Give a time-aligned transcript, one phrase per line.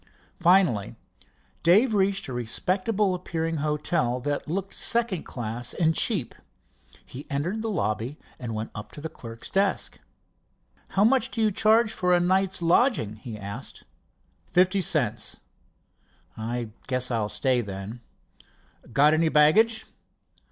[0.39, 0.95] Finally
[1.61, 6.33] Dave reached a respectable appearing hotel that looked second class and cheap.
[7.05, 9.99] He entered the lobby and went up to the clerk's desk.
[10.89, 13.83] "How much do you charge for a night's lodging?" he asked.
[14.47, 15.41] "Fifty cents."
[16.35, 18.01] "I guess I'll stay, then."
[18.91, 19.85] "Got any baggage?"